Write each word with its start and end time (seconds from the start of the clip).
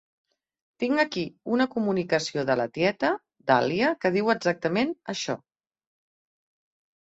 Tinc 0.83 1.01
aquí 1.01 1.25
una 1.57 1.67
comunicació 1.73 2.45
de 2.51 2.55
la 2.61 2.65
tieta 2.77 3.11
Dahlia 3.53 3.93
que 4.07 4.13
diu 4.17 4.33
exactament 4.37 4.97
això. 5.15 5.37